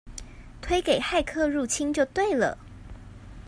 [0.63, 2.57] 推給「駭客入侵」就對了！